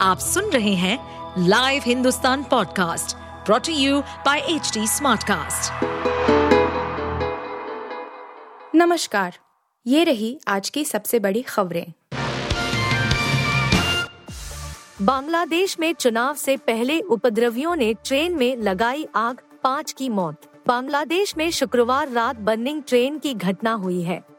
[0.00, 0.98] आप सुन रहे हैं
[1.48, 3.16] live Hindustan podcast
[3.46, 5.72] brought to you by H Smartcast.
[8.74, 9.38] नमस्कार,
[9.86, 11.92] ये रही आज की सबसे बड़ी खबरें।
[15.02, 21.36] बांग्लादेश में चुनाव से पहले उपद्रवियों ने ट्रेन में लगाई आग, पाँच की मौत। बांग्लादेश
[21.36, 24.35] में शुक्रवार रात बर्निंग ट्रेन की घटना हुई है।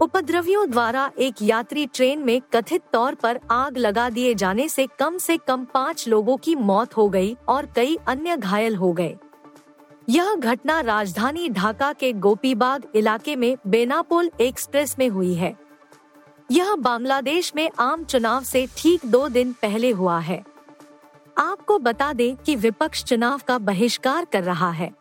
[0.00, 5.18] उपद्रवियों द्वारा एक यात्री ट्रेन में कथित तौर पर आग लगा दिए जाने से कम
[5.18, 9.16] से कम पाँच लोगों की मौत हो गई और कई अन्य घायल हो गए।
[10.08, 15.56] यह घटना राजधानी ढाका के गोपीबाग इलाके में बेनापोल एक्सप्रेस में हुई है।
[16.50, 20.44] यह बांग्लादेश में आम चुनाव से ठीक दो दिन पहले हुआ है।
[21.38, 24.92] आपको बता दें कि विपक्ष चुनाव का बहिष्कार कर रहा है।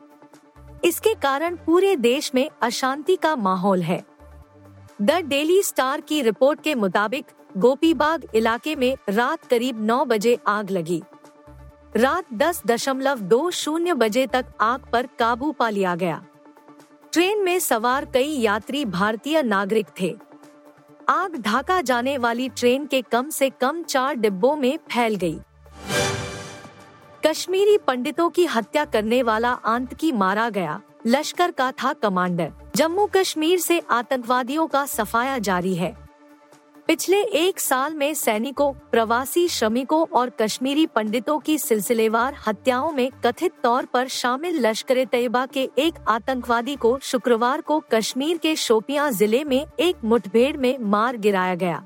[0.85, 4.03] इसके कारण पूरे देश में अशांति का माहौल है।
[5.01, 7.25] द डेली स्टार की रिपोर्ट के मुताबिक,
[7.57, 11.03] गोपीबाग इलाके में रात करीब 9 बजे आग लगी।
[11.95, 16.23] रात दस दशमलव दो शून्य बजे तक आग पर काबू पा लिया गया।
[17.13, 20.15] ट्रेन में सवार कई यात्री भारतीय नागरिक थे।
[21.09, 25.39] आग ढाका जाने वाली ट्रेन के कम से कम चार डिब्बों में फैल गई।
[27.25, 33.59] कश्मीरी पंडितों की हत्या करने वाला आंतकी मारा गया। लश्कर का था कमांडर। जम्मू कश्मीर
[33.59, 35.95] से आतंकवादियों का सफाया जारी है।
[36.87, 43.53] पिछले एक साल में सैनिकों, प्रवासी श्रमिकों और कश्मीरी पंडितों की सिलसिलेवार हत्याओं में कथित
[43.63, 49.43] तौर पर शामिल लश्कर तैयबा के एक आतंकवादी को शुक्रवार को कश्मीर के शोपियाँ ज़िले
[49.43, 51.83] में एक मुठभेड़ में मार गिराया गया।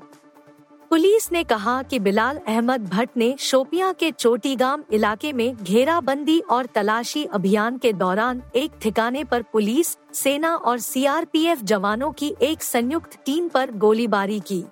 [0.92, 6.66] पुलिस ने कहा कि बिलाल अहमद भट्ट ने शोपिया के चोटीगाम इलाके में घेराबंदी और
[6.66, 13.18] तलाशी अभियान के दौरान एक ठिकाने पर पुलिस, सेना और सीआरपीएफ जवानों की एक संयुक्त
[13.26, 14.64] टीम पर गोलीबारी की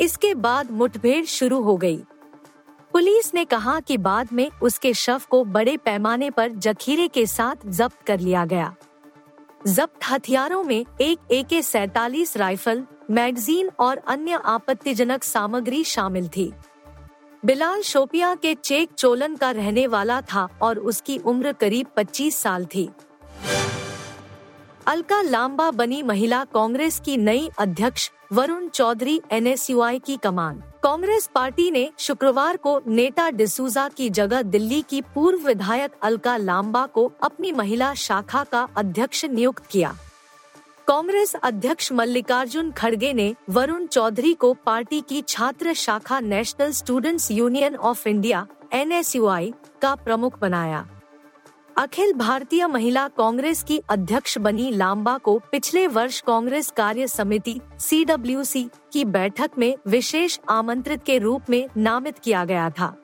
[0.00, 1.96] इसके बाद मुठभेड़ शुरू हो गई।
[2.92, 7.66] पुलिस ने कहा कि बाद में उसके शव को बड़े पैमाने पर जखीरे के साथ
[7.66, 8.74] जब्त कर लिया गया
[9.66, 16.52] जब्त हथियारों में एक ए के सैतालीस राइफल मैगजीन और अन्य आपत्तिजनक सामग्री शामिल थी।
[17.44, 22.64] बिलाल शोपिया के चेक चोलन का रहने वाला था और उसकी उम्र करीब 25 साल
[22.64, 22.88] थी।
[24.86, 29.54] अलका लांबा बनी महिला कांग्रेस की नई अध्यक्ष वरुण चौधरी एन
[29.98, 35.92] की कमान। कांग्रेस पार्टी ने शुक्रवार को नेता डिसूजा की जगह दिल्ली की पूर्व विधायक
[36.02, 39.96] अलका लांबा को अपनी महिला शाखा का अध्यक्ष नियुक्त किया।
[40.92, 47.76] कांग्रेस अध्यक्ष मल्लिकार्जुन खड़गे ने वरुण चौधरी को पार्टी की छात्र शाखा National Students Union
[47.76, 50.88] of India, NSUI, का प्रमुख बनाया।
[51.78, 58.68] अखिल भारतीय महिला कांग्रेस की अध्यक्ष बनी लांबा को पिछले वर्ष कांग्रेस कार्य समिति, सीडब्ल्यूसी,
[58.92, 63.01] की बैठक में विशेष आमंत्रित के रूप में नामित किया गया था।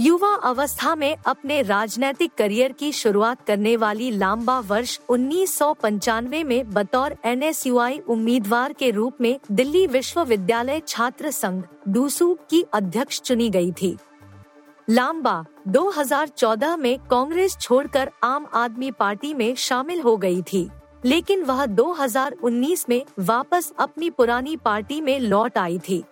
[0.00, 6.42] युवा अवस्था में अपने राजनैतिक करियर की शुरुआत करने वाली लांबा वर्ष उन्नीस सौ पंचानवे
[6.44, 13.48] में बतौर एनएसयूआई उम्मीदवार के रूप में दिल्ली विश्वविद्यालय छात्र संघ, डूसू की अध्यक्ष चुनी
[13.50, 13.96] गई थी।
[14.88, 20.68] लांबा 2014 में कांग्रेस छोड़कर आम आदमी पार्टी में शामिल हो गई थी,
[21.04, 26.02] लेकिन वह 2019 में वापस अपनी पुरानी पार्टी में लौट आई थी।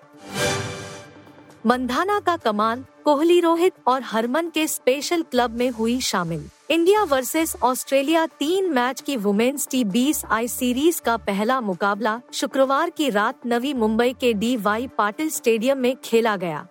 [1.67, 7.55] मंधाना का कमान कोहली रोहित और हरमन के स्पेशल क्लब में हुई शामिल। इंडिया वर्सेस
[7.63, 13.47] ऑस्ट्रेलिया तीन मैच की वुमेन्स टी बीस आई सीरीज़ का पहला मुकाबला शुक्रवार की रात
[13.47, 16.67] नवी मुंबई के डी वाई पाटिल स्टेडियम में खेला गया।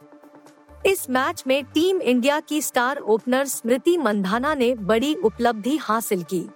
[0.85, 6.47] इस मैच में टीम इंडिया की स्टार ओपनर स्मृति मंधाना ने बड़ी उपलब्धि हासिल की।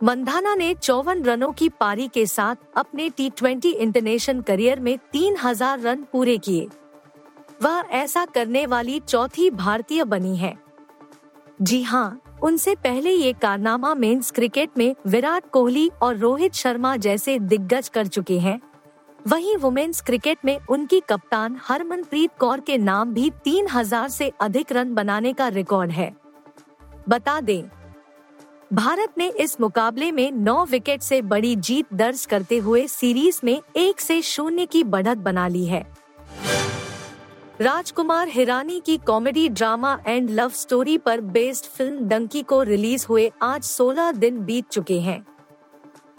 [0.00, 5.36] मंधाना ने चौवन रनों की पारी के साथ अपने टी ट्वेंटी इंटरनेशनल करियर में तीन
[5.36, 6.68] हज़ार रन पूरे किए।
[7.60, 10.54] वह ऐसा करने वाली चौथी भारतीय बनी है।
[11.62, 17.38] जी हाँ उनसे पहले ये कारनामा मेंस क्रिकेट में विराट कोहली और रोहित शर्मा जैसे
[17.38, 18.60] दिग्गज कर चुके हैं।
[19.28, 24.72] वहीं वुमेन्स क्रिकेट में उनकी कप्तान हरमनप्रीत कौर के नाम भी तीन हज़ार से अधिक
[24.72, 26.12] रन बनाने का रिकॉर्ड है।
[27.08, 27.62] बता दें,
[28.72, 33.60] भारत ने इस मुकाबले में नौ विकेट से बड़ी जीत दर्ज करते हुए सीरीज़ में
[33.76, 35.86] एक से शून्य की बढ़त बना ली है।
[37.64, 43.32] राजकुमार हिरानी की comedy, drama and love story पर बेस्ड फ़िल्म डंकी को रिलीज़ हुए
[43.42, 45.26] आज 16 दिन बीत चुके हैं।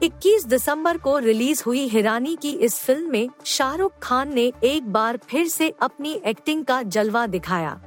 [0.04, 5.18] 21 दिसंबर को रिलीज़ हुई हिरानी की इस फ़िल्म में शाहरुख खान ने एक बार
[5.18, 7.80] फिर से अपनी एक्टिंग का जलवा दिखाया।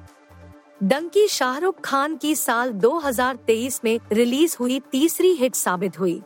[0.82, 6.22] डंकी शाहरुख खान की साल 2023 में रिलीज़ हुई तीसरी हिट साबित हुई।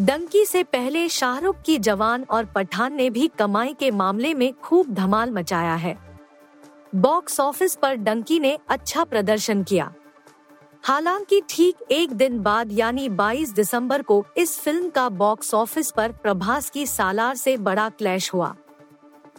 [0.00, 4.94] डंकी से पहले शाहरुख की जवान और पठान ने भी कमाई के मामले में खूब
[4.94, 6.03] धमाल मचाया है।
[6.94, 9.92] बॉक्स ऑफ़िस पर डंकी ने अच्छा प्रदर्शन किया।
[10.82, 16.12] हालाँकि ठीक एक दिन बाद यानी 22 दिसंबर को इस फ़िल्म का बॉक्स ऑफ़िस पर
[16.12, 18.56] प्रभास की सालार से बड़ा क्लैश हुआ।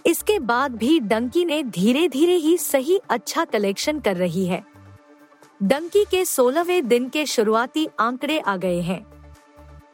[0.05, 4.63] इसके बाद भी डंकी ने धीरे धीरे ही सही अच्छा कलेक्शन कर रही है।
[5.63, 9.05] डंकी के सोलहवें दिन के शुरुआती आंकड़े आ गए हैं।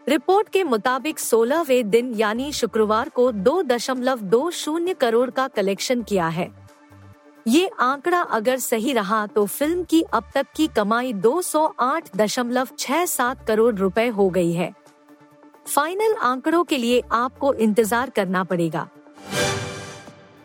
[0.08, 6.04] रिपोर्ट के मुताबिक सोलहवें दिन यानी शुक्रवार को दो दशमलव दो शून्य करोड़ का कलेक्शन
[6.04, 6.61] किया है।
[7.46, 12.16] ये आंकड़ा अगर सही रहा तो फ़िल्म की अब तक की कमाई दो सौ आठ
[12.16, 14.72] दशमलव छह सात करोड़ रुपए हो गई है।
[15.68, 18.88] फाइनल आंकड़ों के लिए आपको इंतज़ार करना पड़ेगा।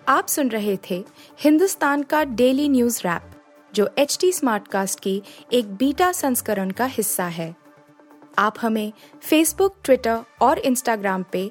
[0.08, 1.04] आप सुन रहे थे
[1.40, 3.30] हिंदुस्तान का डेली न्यूज़ रैप,
[3.72, 5.22] जो एच टी स्मार्टकास्ट की
[5.52, 7.54] एक बीटा संस्करण का हिस्सा है।
[8.38, 11.50] आप हमें फेसबुक ट्विटर और इंस्टाग्राम पे